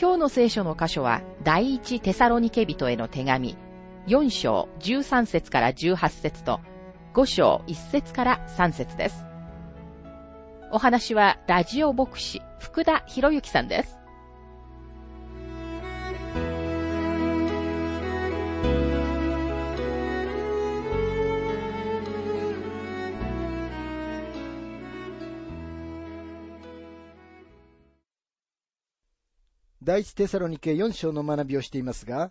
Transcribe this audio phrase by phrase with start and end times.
[0.00, 3.54] 今日の聖書の箇所は、第一テサロニケ人への手紙、
[4.06, 6.58] 4章13節から18節と、
[7.12, 9.26] 5章1節から3節です。
[10.72, 13.99] お話は、ラジオ牧師、福田博之さんです。
[29.90, 32.30] 第一テサロニケ4章の学びをしていますが、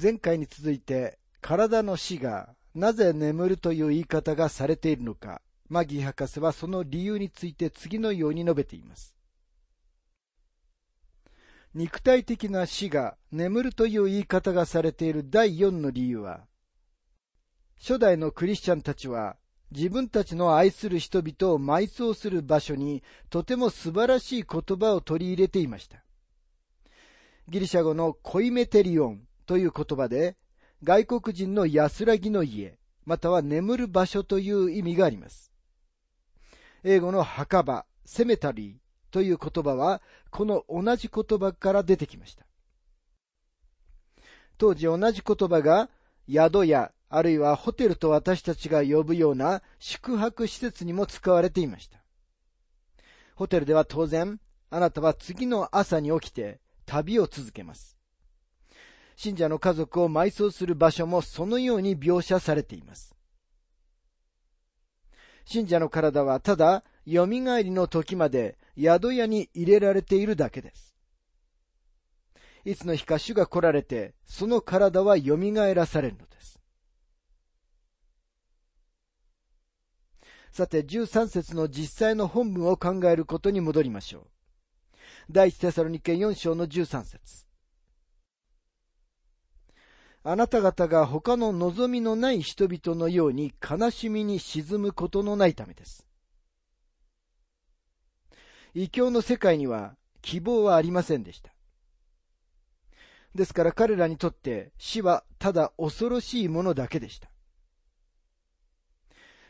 [0.00, 9.16] 前回に続いて、体の死がなぜ眠るという言い方がされているのか、マギー博士はその理由について次のように述べています。
[11.74, 16.46] 肉体的な死が眠るという言い方がされている第4の理由は、
[17.80, 19.34] 初代のクリスチャンたちは
[19.72, 26.01] 自分たちの愛する人々を埋葬する場所にとても素晴らしい言葉を取り入れていました。
[27.52, 30.38] ギリシャ語のコイメテリオンという言葉で
[30.82, 35.52] 外国人の安らぎの家、または眠る場所という意味があります。
[36.82, 40.00] 英語の墓場、セメタリーという言葉は
[40.30, 42.46] この同じ言葉から出てきました。
[44.56, 45.90] 当時同じ言葉が
[46.26, 51.98] 宿やあるいはホテルと私たちが呼ぶような宿泊施設にも使われていました。
[53.34, 54.40] ホテルでは当然、
[54.70, 57.96] あなたは次の朝に起きて旅を続けます。
[59.16, 63.16] 信者の家族を埋葬する場所もそのように描写されています。
[65.46, 70.94] 信者の体はただ、蘇りの時まで宿屋に入れられているだけです。
[72.66, 75.36] いつの日か主が来られて、その体は蘇
[75.74, 76.60] らされるのです。
[80.52, 84.31] さて、13節の実際の本文を考えることに戻りましょう。
[85.30, 87.46] 第一テサロニケ4章の13節
[90.24, 96.06] あなた方が他の望みのない人々のように悲しみに沈むことのないためです。
[98.74, 101.52] 異教の世界には希望はありませんでした。
[103.34, 107.28] ですから彼らにとって死はただ恐ろしいものだけでした。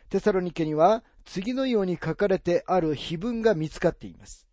[0.08, 4.46] テサロニケには次のように書かれてある碑文が見つかっています。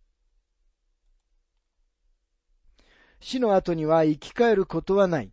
[3.20, 5.32] 死の後には生き返ることはない。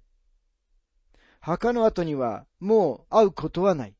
[1.40, 3.94] 墓の後にはもう会うことはない。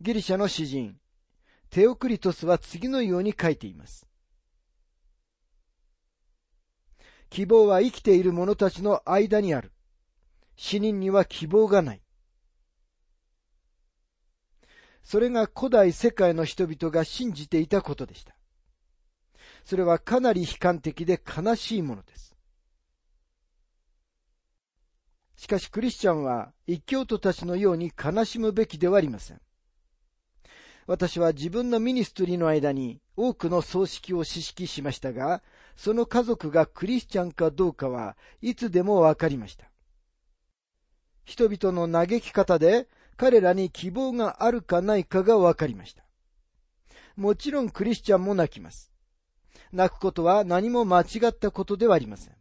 [0.00, 0.96] ギリシャの詩人、
[1.70, 4.06] テオクリトスは次のように書いています。
[7.28, 9.72] 希望は生きている者たちの間にある。
[10.56, 12.02] 死人には希望がない。
[15.02, 18.35] それが古代世界の人々が信じていたことでした。
[19.66, 22.36] それはかなり悲観的で悲しいものです。
[25.34, 29.40] しかしクリスチャンは一教徒たちのように悲しむべきではありません。
[30.86, 35.42] 私は自分のミニストリーの間に多くの葬式を指揮しましたが、
[35.74, 39.68] その家族がクリスチャンかどうかはいつでもわかりました。
[41.24, 46.04] 人々の嘆き方で彼らに希望があるかないかがわかりました。
[47.16, 48.92] もちろんクリスチャンも泣きます。
[49.72, 52.34] 泣くことは何も間違ったことではありません。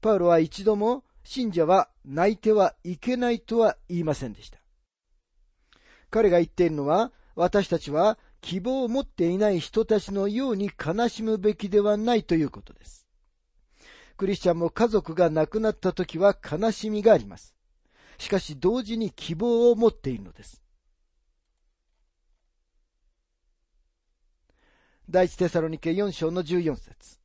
[0.00, 4.58] パウロは一度も信者は泣いてはいけないとは言いませんでした。
[6.10, 13.06] 彼が言っているのは、私たちは希望を持っていない人たちのように悲しむべきではないということです。
[14.16, 17.54] クリスチャンも家族が亡くなった時は悲しみがあります。
[18.18, 20.62] しかし同時に希望を持っているのです。
[25.10, 27.18] 第一テサロニケ4章の14節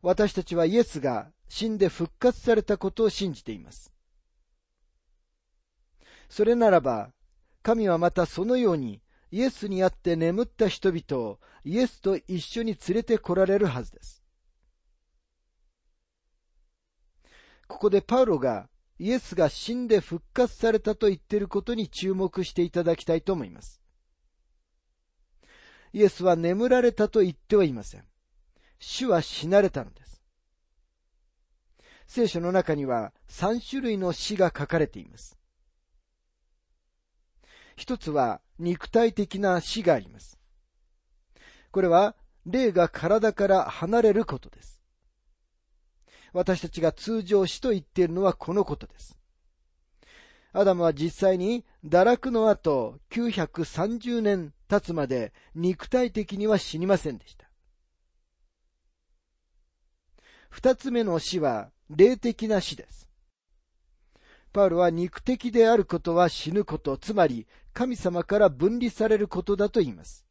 [0.00, 3.92] 私たちはイエスが死んで復活されたことを信じています。
[6.30, 7.10] それならば、
[7.62, 14.24] 神はまたそのようにイエスにあって眠った人々をイエスと一緒に連れて来られるはずです。
[17.66, 23.82] ここでパウロがイエスが死んで復活されたと言っていることに注目していただきたいと思います。
[25.92, 28.04] イエスは眠られたと言ってはいません。
[28.78, 30.22] 主は死なれたのです。
[32.06, 35.38] 聖書の中には3種類の死が書かれています。
[37.76, 40.38] 一つは肉体的な死があります。
[41.70, 44.82] これは霊が体から離れることです。
[46.32, 49.17] 私たちが通常死と言っているのはこのことです。
[50.52, 57.48] アダムは実際に堕落の後930年経つまで肉体的には死にませんでした。
[60.48, 63.08] 二つ目の死は霊的な死です。
[64.52, 70.24] パウロは肉的であることは死ぬこと、つまり神様から分離されることだと言います。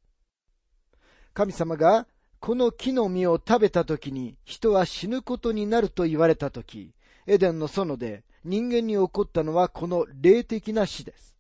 [1.34, 2.08] 神様が
[2.40, 6.94] この木の実を食べた時に人は死ぬことになると言われた時、
[7.28, 11.36] エデンの園で人間に起こったのはこの霊的な死です。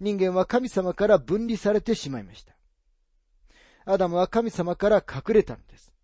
[0.00, 2.54] 人間は神様から分離されてしまいました。
[3.86, 5.94] アダムは神様から隠れたのです。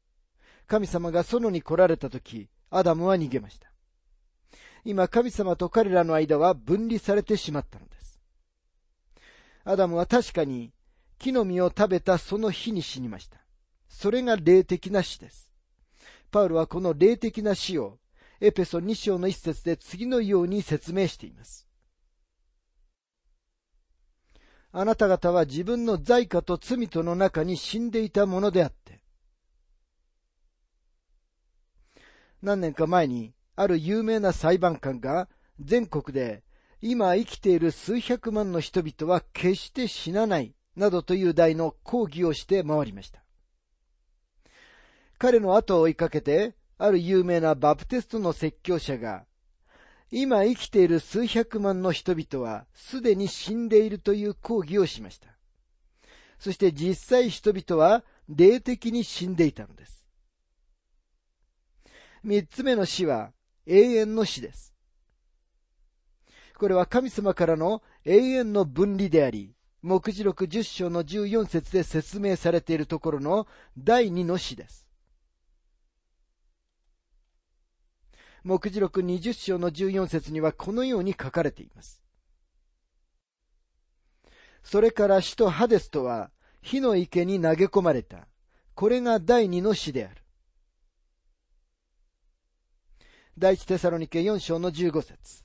[0.67, 3.71] 神様が園に来られた時、アダムは逃げました。
[4.87, 8.19] 今、神様と彼らの間は分離されてしまったのです。
[9.65, 10.73] アダムは確かに
[11.19, 13.39] 木の実を食べたその日に死にました。
[13.89, 15.51] それが霊的な死です。
[16.31, 17.99] パウロはこの霊的な死を
[18.41, 21.67] エペソ2章の一節で次のように説明しています。
[24.73, 29.01] あなた方は自分の罪過と罪との中に死んでいたものであって、
[32.43, 35.29] 何年か前にある有名な裁判官が
[35.61, 36.43] 全国で
[36.83, 43.25] 今生きている数百万の人々は決して死なないなどという題の講義をして回りました。
[45.19, 49.25] 彼の後を追いかけて、ある有名なバプテストの説教者が、
[50.11, 55.29] 今生きている数百万の人々はすでに死んでいるという講義をしました。
[56.38, 60.06] そして実際人々は霊的に死んでいたのです。
[62.23, 63.32] 三つ目の死は
[63.67, 64.73] 永遠の死です。
[66.56, 73.47] これは神様からの永遠の分離であり、目次録10章の14節で説明されているところの
[73.77, 74.84] 第二の死です。
[78.44, 82.02] 目次録20章の14節にはこのように書かれています。
[84.62, 86.31] それから死とハデスとは
[86.61, 88.29] 火の池に投げ込まれた。
[88.75, 90.23] これが第二の死である。
[93.38, 95.43] 第一テサロニケ4章の15節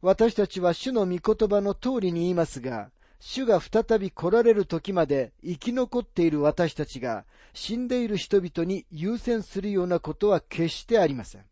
[0.00, 2.90] 私たちは主の御言葉の通りに言いますが、
[3.20, 11.44] 主が再び来られる時まで生き残っている私たちが死んでいる人々に優先するようなことは決してありません。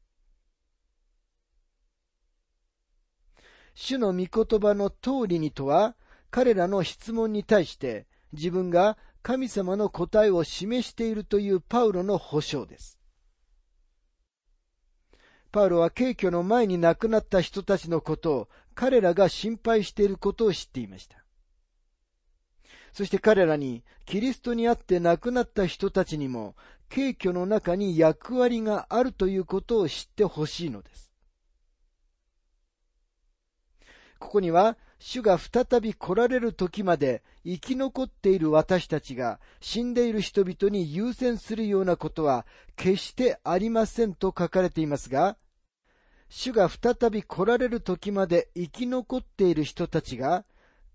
[3.74, 5.96] 主の御言葉の通りにとは、
[6.30, 12.98] 彼らの質問に対して自分が神様の答えを示しているというパウロの保証です。
[15.52, 21.25] パウロは敬虚の前に亡くなった人たちのことを彼らが心配していることを知っていました。
[22.96, 26.56] そして彼らにキリストにあって亡くなった人たちにも
[26.88, 31.12] 敬虚の中に役割があるということを知ってほしいのです。
[34.18, 45.36] ここには、主が再び来られる時まで生き残っている私たちが死んでいる人々に優先するようなことは決してありませんと書かれていますが、
[46.30, 50.46] 主が再び来られる時まで生き残っている人たちが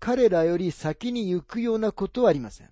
[0.04, 2.70] 彼らより先に行くようなことはありません。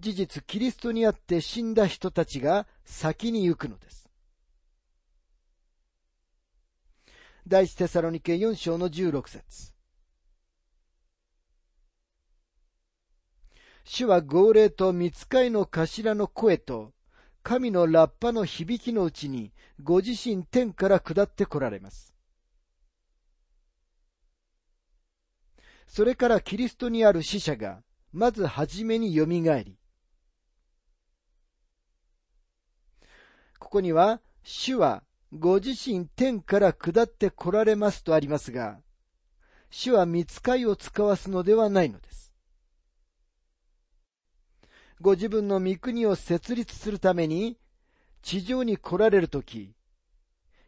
[0.00, 4.10] 事実、キリストにあって死んだ人たちが先に行くのです。
[7.48, 9.72] 第一テサロニケ4章の16節
[13.84, 16.92] 主は号令と見つかいの頭の声と
[17.42, 22.11] 神のラッパの響きのうちにご自身天から下って来られます。
[25.94, 27.82] それからキリストにある死者が、
[28.14, 29.76] まずはじめによみがえり、
[33.58, 35.02] ここには、主は
[35.34, 38.80] ご自身天から下って来られますとありますが、
[39.68, 42.32] 主は見つかいを使わすのではないのです。
[44.98, 47.58] ご自分の御国を設立するために、
[48.22, 49.74] 地上に来られるとき、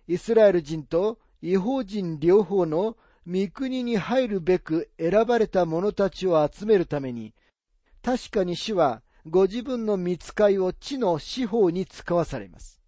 [0.06, 7.34] イスラエル人と違法人両方の御国に入るべく選ばれた者たちを集めるために、
[8.02, 12.82] 確かに主はご自分の見つかいを地の司法に使わされます。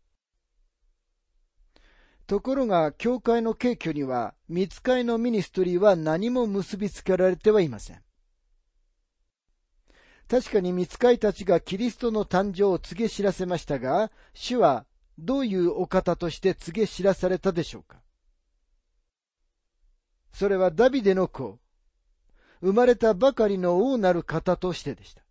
[2.26, 8.02] ところが、教会の敬挙には、見つかいのミニストリーは何も結びつけられてはいません。
[10.28, 14.86] 確かに見つかいたちがキリストの誕生を告げ知らせましたが、主は
[15.18, 18.02] どういうお方として告げ知らされたでしょうか
[20.36, 21.58] それはダビデの子、
[22.60, 25.22] 生まれたばかりの王なる方としてでした。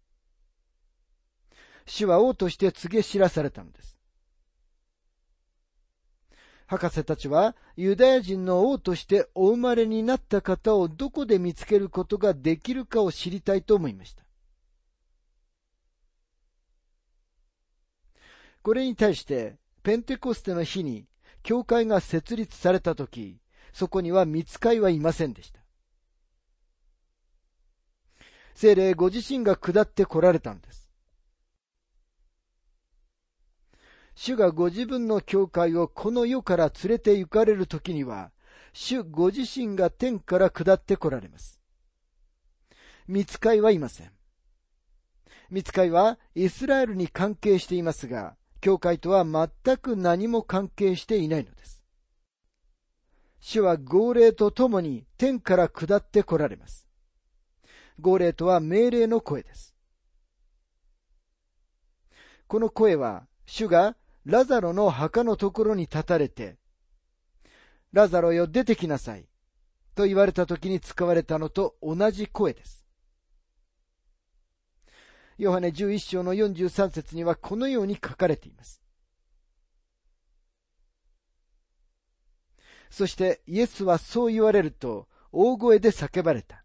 [1.85, 3.99] 主は王として告げ知らされたのです。
[6.65, 14.23] 博士たちはユダヤ人の王としてお生まれになった方をどこで見つけることができるかを知りたいと思いました。
[18.63, 21.05] これに対して、ペンテコステの日に
[21.43, 23.37] 教会が設立されたとき、
[23.75, 25.59] そこには見つかいはいませんでした。
[28.53, 30.89] 精霊ご自身が下って来られたのです。
[34.15, 38.31] 主がご自分の教会をこの世から連れて行かれるときには、
[38.71, 41.59] 主ご自身が天から下って来られます。
[43.09, 44.11] 見つかいはいません。
[45.49, 51.74] 見つかいはイスラエルに関係していますが、教会とは全く何も関係していないのです。
[53.47, 56.87] 主は号令とともに天から下って来られます。
[57.99, 59.75] 号令とは命令の声です。
[62.47, 66.57] この声は、主がラザロの墓のところに立たれて、
[67.93, 69.27] ラザロよ出てきなさい、
[69.93, 72.83] と言われた時に使われたのと同じ声です。
[75.37, 78.84] ヨハネ11章の43節にはこのように書かれています。
[82.95, 86.63] そしてイエスはそう言われると大声で叫ばれた。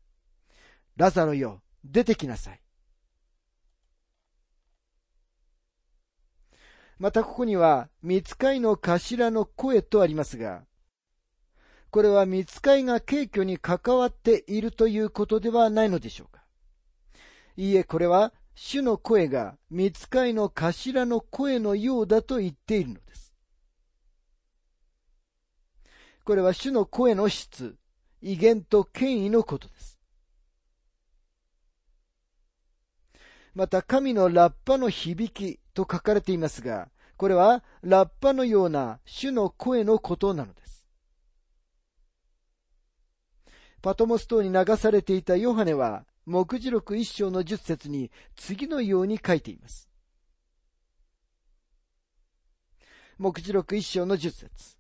[0.95, 2.63] ラザロよ、出てきなさい。
[7.01, 10.63] またここには、見つかいの頭の声とありますが、
[11.91, 16.45] これは見つかいが敬挙に関わっているということではないのでしょうか。
[17.57, 23.30] いいえ、これは主の声が見つかいの頭の声のようだと言っているのです。
[26.25, 27.77] これは主の声の質、
[28.23, 29.99] 威厳と権威のことです。
[33.55, 40.87] また神のラッパの響きと書かれていますが、これはラッパのような主の声のことなのです。
[43.83, 49.89] パトモス島に流されていたヨハネは、目次録一章の十節に次のように書いています。
[53.19, 54.80] 目次録一章の十節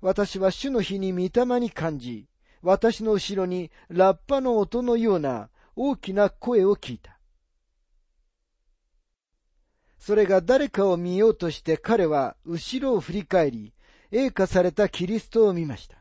[0.00, 2.28] 私は主の日に御霊に感じ、
[2.62, 7.18] 私の後ろにラッパの音のような大きな声を聞いた。
[9.98, 13.74] それが誰かを見ようとして彼は後ろを振り返り、
[14.10, 15.98] 栄華されたキリストを見ました。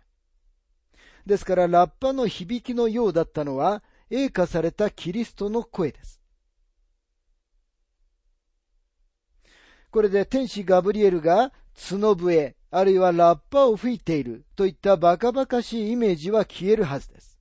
[1.25, 6.21] ですからラッパの響きのようだったのは栄華されたキリストの声です。
[9.89, 17.39] これで天使ガブリエルが角笛、あるいはラッパを吹いているといったバカバカしいイメージは消えるはずです。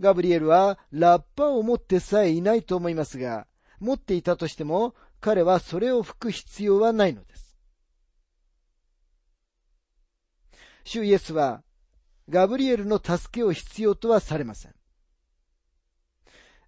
[0.00, 3.46] ガブリエルはラッパを持ってさえいないと思いますが、
[3.80, 7.58] 持っていたとしても彼はそれを吹く必要はないのです。
[10.84, 11.62] 主イエスは
[12.28, 14.74] ガブリエルの助けを必要とはされません。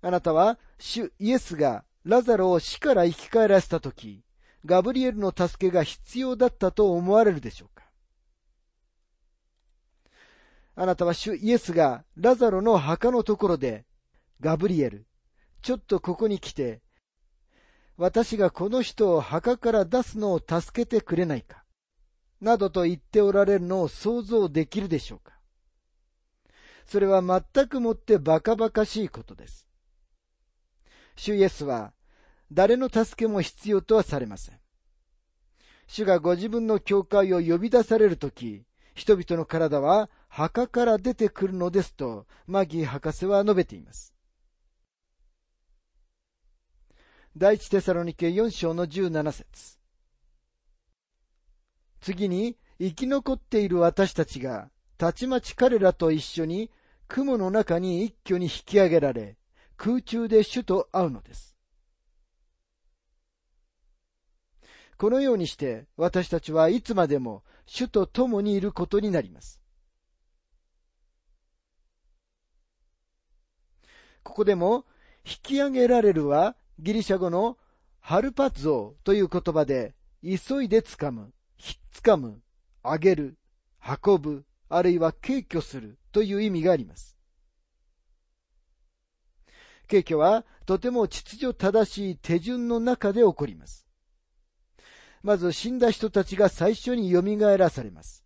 [0.02, 4.22] あなたは主イエスがラザロを死から生き返らせたとき、
[4.66, 7.84] ガブリエルの助けが必要だったと思われるでしょうか？
[10.76, 13.84] あなたは主イエスがラザロの墓のところで、
[14.40, 15.06] ガブリエル、
[15.62, 16.80] ちょっとここに来て、
[17.96, 21.62] 私がこの人を墓から出すのを助けてくれないか、
[22.40, 25.34] などと言っておられるのを想像できるでしょうか？
[26.86, 29.68] それは全くもってバカバカしいことです。
[31.16, 31.92] 主イエスは
[32.54, 34.60] 誰の助けも必要とはされません。
[35.88, 44.14] 主がご自分の教会を呼び出されるとき、人々の体は墓から出てくるのですと、マギー博士は述べています。
[47.36, 49.78] 第一テサロニケ4章の17節
[52.00, 56.70] 次に、生き残っている私たちが、たちまち彼らと一緒に
[57.08, 59.36] 雲の中に一挙に引き上げられ、
[59.76, 61.53] 空中で主と会うのです。
[64.96, 69.60] このようにして私たちはいつまでも主と共にいることになります。
[74.22, 74.84] ここでも
[75.24, 77.56] 引き上げられるはギリシャ語の
[78.00, 82.42] ハルパゾーという言葉で、急いで掴む、ひっつかむ、
[82.82, 83.38] あげる、
[84.04, 87.16] 運ぶ、あるいは軽挙するという意味があります。
[89.88, 93.83] 軽挙はとても秩序正しい手順の中で起こります。
[95.24, 97.22] まず死んだ人たちが最初に蘇
[97.56, 98.22] らされます。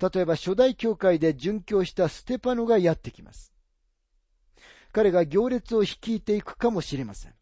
[0.00, 3.52] 例えば初代教会で殉教したステパノがやってきます。
[4.92, 7.34] 彼が行列を率いていくかもしれません。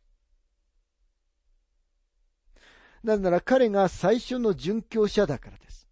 [3.04, 5.90] なぜなら彼が最初の殉教者だからです。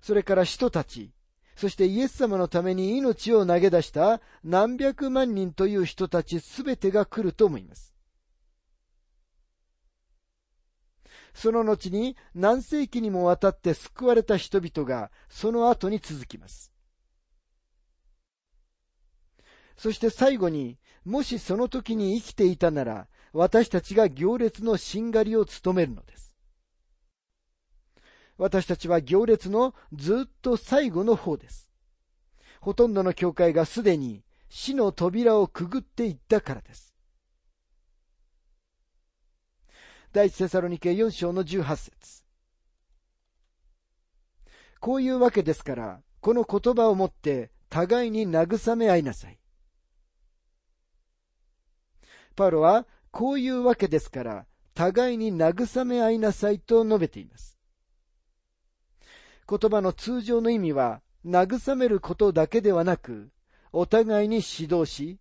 [0.00, 1.12] それから人たち、
[1.56, 7.94] そしてイエス様のために命を投げ出した何百万人という人たちすべてが来ると思います。
[11.34, 16.72] その後に何世紀にもわたって救われた人々がその後に続きます。
[19.76, 26.25] そして最後に、もしその時に生きていたなら、私たちが行列のしんがりを務めるのです。
[28.38, 31.70] 私たちは行列のずっと最後の方です。
[32.60, 36.94] ほとんどの教会がすでに死の扉をくぐっていったからです。
[40.12, 42.24] 第一セサロニケ4章の18節
[44.80, 49.38] こういうわけですから、この言葉をもって互いに慰め合いなさい。
[52.34, 57.55] パウロは、こういうわけですから、互いに慰め合いなさいと述べています。
[59.48, 63.30] 言葉の通常の意味は、慰めることだけではなく、
[63.72, 65.18] お互いに指導し、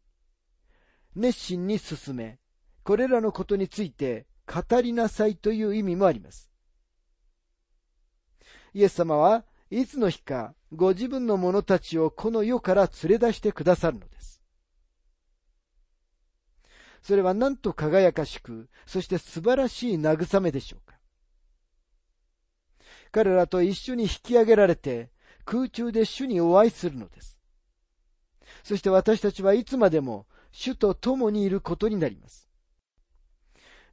[1.15, 2.39] 熱心に進め、
[2.83, 6.51] これらのことについて語りなさいという意味もあります。
[8.73, 14.41] イエス様はいつの日かご自分の者たちをこの世から連れ出してくださるのです。
[17.01, 20.94] それはなんと輝かしく、そして素晴らしい慰めでしょうか。
[23.15, 25.09] 彼らと一緒に引き上げられて、
[25.45, 27.39] 空中で主にお会いするのです。
[28.61, 32.49] そして私たちはいつまでも主と共にいることになります。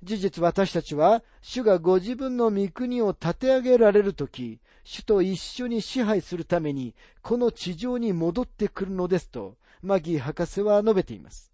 [0.03, 11.53] 事実私たちは主がご自分の御国を立て上げられるとき、主と一緒に支配するためにこの地上に戻ってくるのですと、マギー博士は述べています。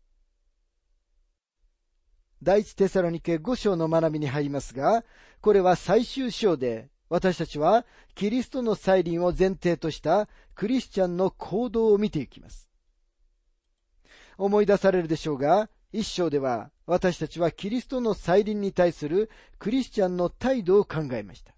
[2.42, 5.04] 第一テサロニケ5章の学びに入りますが、
[5.42, 12.68] これは最終章で、私たちはキリストの再臨を前提としたクリスチャンの行動を見ていきます。
[14.36, 21.54] 思い出されるでしょうが、一章では私たちはキリストの再臨に対するクリスチャンの態度を考えました。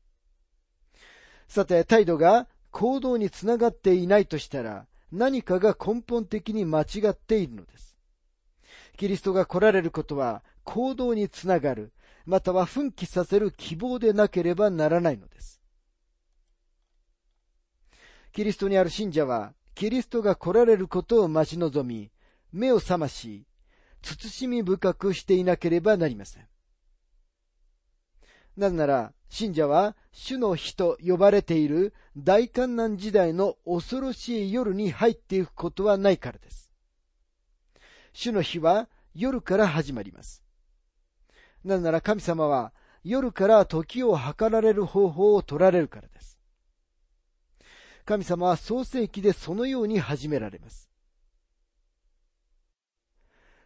[1.49, 7.97] さて、態度が行動につながっていないとしたら何かが根本的に間違っているのです。
[8.97, 11.93] キリストが来られることは行動につながる、
[12.31, 15.61] または奮起させる希望でなければならないのです。
[18.33, 22.13] キリストにある信者は、キリストが来られることを待ち望み、
[22.53, 23.49] 目を覚まし、
[24.01, 26.47] 慎み深くしていなければなりません。
[28.57, 36.73] なぜなら、信者は主の日と呼ばれている大観難時代の恐ろしい夜に入っていくことはないからです。
[38.13, 40.45] 主の日は夜から始まります。
[41.65, 42.73] なぜなら神様は
[43.05, 46.39] 夜から時を計られる方法を取られるからです。
[48.05, 50.91] 神様は創世記でそのように始められます。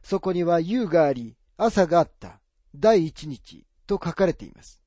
[0.03, 2.41] そこには夕があり、朝があった、
[2.75, 4.83] 第一日と書かれています。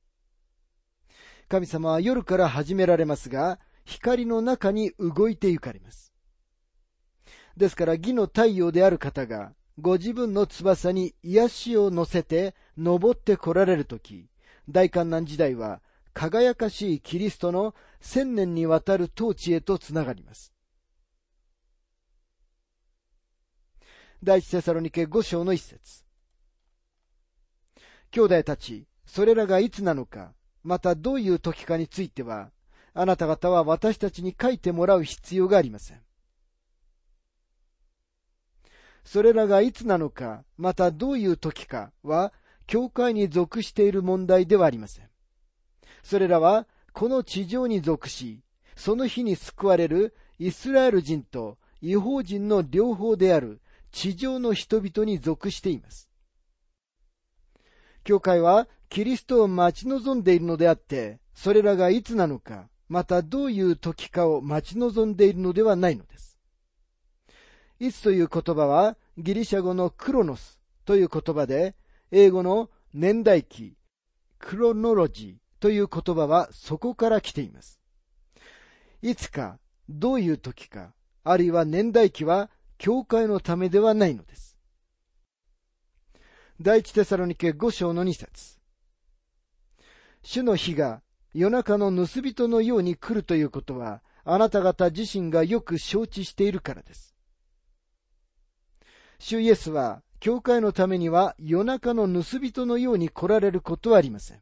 [1.48, 6.12] 神様は夜から始められますが、光の中に動いて行かれます。
[7.56, 14.28] ですから義の太陽である方がご自分の翼に癒しを乗せて登って来られるとき、
[14.68, 15.80] 大観難時代は
[16.12, 20.52] 輝かしいキリストの千年にわたる統治へとつながります。
[24.20, 26.04] 第一テサロニケ五章の一節。
[28.10, 30.32] 兄弟たち、それらがいつなのか、
[30.64, 32.50] またどういう時かについては、
[32.94, 36.07] あなた方は私たちに書いてもらう必要がありません。
[39.10, 42.30] それらがいつなのか、またどういう時かは、
[42.66, 45.08] 教会に属している問題ではありません。
[46.02, 48.42] それらは、この地上に属し、
[48.76, 56.10] その日に救われるイスラエル人と違法人の両方である地上の人々に属しています。
[58.04, 66.27] 教会はキリストを待ち望んでいるのであって、それらがいつなのか、またどういう時かを待ち望んでいるのではないのです。
[67.80, 71.74] いつという言葉はギリシャ語のクロノスという言葉で、
[72.10, 73.76] 英語の年代記、
[74.38, 77.80] クロノロジーという言葉はそこから来ています。
[79.02, 80.92] いつか、どういう時か、
[81.24, 84.56] あるいは年代記は教会のためではないのです。
[86.60, 88.58] 第一テサロニケ五章の二節
[90.22, 97.17] 主の日が夜中の盗人のように来るということは、あなた方自身がよく承知しているからです。
[99.20, 104.40] 主イエスは、教会のためには夜中の盗人のように来られることはありません。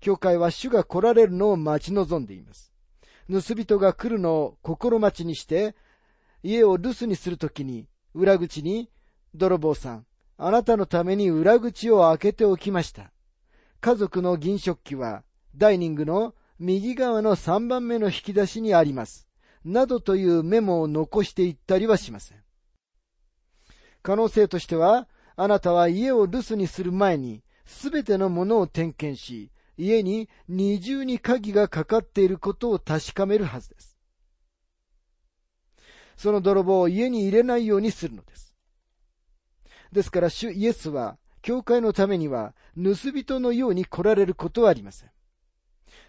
[0.00, 2.72] 教会は主が来られるのを待ち望んでいます。
[3.30, 5.74] 盗人が来るのを心待ちにして、
[6.42, 8.90] 家を留守にするときに、裏口に、
[9.34, 10.06] 泥棒さん、
[10.38, 13.12] あなたのために裏口を開けておきました。
[13.80, 15.22] 家族の銀食器は、
[15.56, 19.26] ダイニングの右側の3番目の引き出しにあります。
[19.64, 22.45] などというメモを残していったりはしません。
[24.06, 33.98] 可能性としては、あなたは家を留守にする前に、すべてのものを点検し、家に二重に鍵がかかっていることを確かめるはずです。
[36.16, 38.54] その泥棒を家に入れないようにするのです。
[39.90, 45.10] ですから、主イエスは、教会のためには、盗人のように来られることはありません。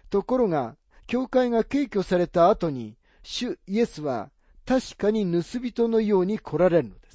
[0.08, 0.76] ところが、
[1.08, 4.30] 教会が敬挙された後に、主イエスは、
[4.64, 7.07] 確かに盗人のように来られるのです。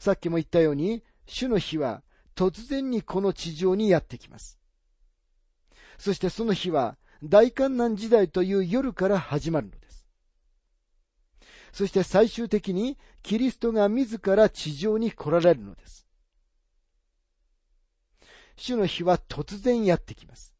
[0.00, 2.02] さっきも言ったように、主の日は、
[2.34, 4.58] 突然にこの地上にやってきます。
[5.98, 10.06] そしてその日は大観難時代という夜から始まるのです。
[11.72, 16.06] そして最終的にキリストが自ら地上に来られるのです。
[18.56, 20.54] 主の日は突然やってきます。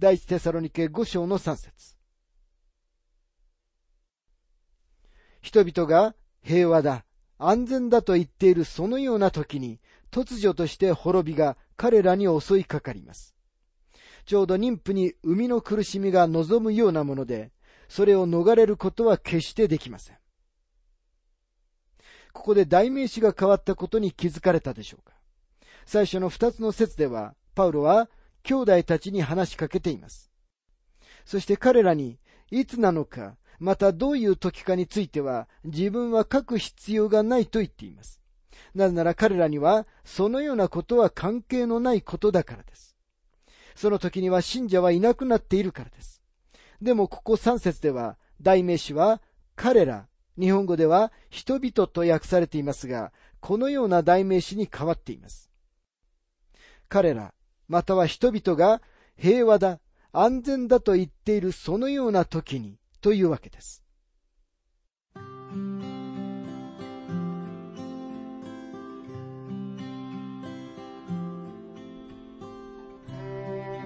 [0.00, 1.96] 第一テサロニケ五章の三節
[5.42, 7.04] 人々が平和だ、
[7.38, 13.34] 安全だと言っているそのような時に、突如として滅びが彼らに襲いかかります。
[14.26, 17.52] ちょうど妊婦に生みの苦しみが望むようなもので、
[17.88, 20.16] それを逃れることは決してできません。
[22.32, 25.14] ここで代名詞が変わったことに気づかれたでしょうか
[25.84, 28.08] 最初の二つの説では、パウロは
[28.42, 30.30] 兄弟たちに話しかけています。
[31.24, 32.18] そして彼らに、
[32.50, 38.20] いつなのか、またどういう時かについては、自分は書く必要がないと言っています。
[38.74, 42.96] なぜなら彼らにはそのようなことは関係のないことだからです。
[43.74, 46.22] その時には信者はいなくなっているからです。
[46.80, 49.20] でもここ3節では代名詞は
[49.56, 55.50] 彼ら、日本語では人々と訳されていますが、このような代名詞に変わっています。
[56.88, 57.34] 彼ら、
[57.68, 58.80] または人々が
[59.16, 59.80] 平和だ、
[60.12, 63.82] 安全だと言っているそのような時にというわけです。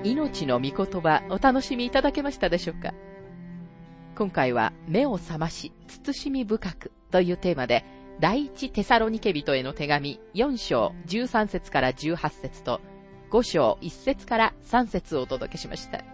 [0.03, 2.93] 命の御言葉お楽しみいただけましたでしょうか？
[4.17, 7.85] 今回は目を覚まし、慎み深くというテーマで、
[8.21, 12.81] 第一テサロニケ人への手紙4章13節から18節と
[13.31, 16.14] 5章1節から3節をお届けしました。